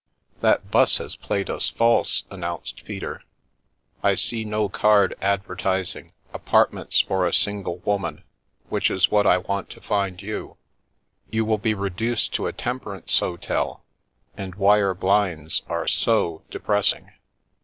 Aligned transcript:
"That 0.41 0.71
Tnis 0.71 0.97
has 0.97 1.15
played 1.15 1.47
us 1.47 1.69
false!" 1.69 2.23
announced 2.31 2.83
Peter." 2.85 3.21
I 4.03 4.15
see 4.15 4.43
no 4.43 4.67
card 4.67 5.15
advertising' 5.21 6.11
apartments 6.33 7.01
for 7.01 7.27
a 7.27 7.31
single 7.35 7.77
woman,' 7.85 8.23
which 8.69 8.89
is 8.89 9.11
what 9.11 9.27
I 9.27 9.37
want 9.37 9.69
to 9.69 9.79
find 9.79 10.19
you. 10.19 10.57
You 11.29 11.45
will 11.45 11.59
be 11.59 11.75
reduced 11.75 12.33
to 12.33 12.47
a 12.47 12.51
temperance 12.51 13.19
hotel, 13.19 13.83
and 14.35 14.55
wire 14.55 14.95
blinds 14.95 15.61
are 15.69 15.85
so 15.85 16.41
depressing 16.49 17.11